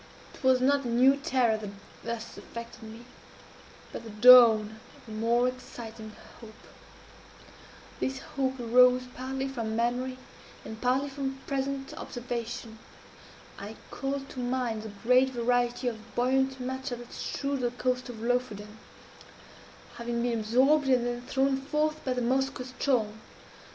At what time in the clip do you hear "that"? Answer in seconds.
1.57-1.69, 16.95-17.13